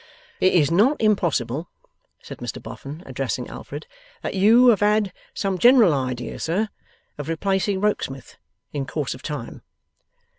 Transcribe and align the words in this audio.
'It 0.39 0.51
is 0.51 0.71
not 0.71 0.99
impossible,' 0.99 1.69
said 2.23 2.39
Mr 2.39 2.59
Boffin, 2.59 3.03
addressing 3.05 3.47
Alfred, 3.49 3.85
'that 4.23 4.33
you 4.33 4.69
have 4.69 4.79
had 4.79 5.13
some 5.35 5.59
general 5.59 5.93
idea, 5.93 6.39
sir, 6.39 6.69
of 7.19 7.29
replacing 7.29 7.79
Rokesmith, 7.79 8.35
in 8.73 8.87
course 8.87 9.13
of 9.13 9.21
time? 9.21 9.61